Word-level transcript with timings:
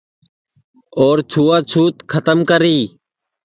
اور 1.01 1.17
چھوا 1.31 1.57
چھوت 1.69 1.95
کھتم 2.11 2.39
کری 2.49 2.77